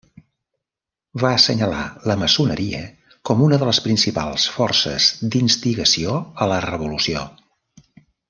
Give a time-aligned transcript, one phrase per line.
[1.23, 2.79] Va assenyalar la maçoneria
[3.31, 7.29] com una de les principals forces d'instigació a la revolució.